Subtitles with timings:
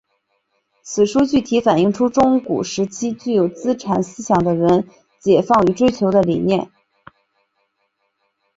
[0.81, 4.87] 此书具体反映出中古时期具有资产思想的人
[5.19, 6.71] 解放与追求的理念。